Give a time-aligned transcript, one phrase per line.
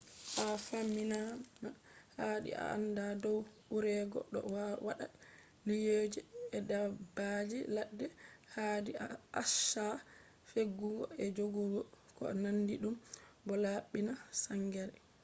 [0.35, 1.69] ha famtinama
[2.17, 3.39] haadi a aanda dow
[3.75, 4.39] urego do
[4.85, 5.05] wadda
[5.67, 6.21] liiyuuje
[6.57, 8.05] e daabbaji laadde
[8.53, 9.07] ,haadi a
[9.41, 9.85] accha
[10.45, 10.87] defugo
[11.23, 11.79] e jogudo
[12.17, 12.95] ko naandi dum
[13.45, 14.95] bo laabbina saangere